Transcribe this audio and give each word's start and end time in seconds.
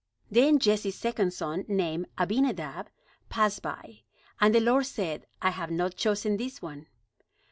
Then 0.31 0.57
Jesse's 0.57 0.95
second 0.97 1.31
son, 1.31 1.63
named 1.67 2.07
Abinadab, 2.17 2.87
passed 3.29 3.61
by. 3.61 3.99
And 4.39 4.55
the 4.55 4.59
Lord 4.59 4.87
said: 4.87 5.27
"I 5.43 5.51
have 5.51 5.69
not 5.69 5.95
chosen 5.95 6.37
this 6.37 6.59
one." 6.59 6.87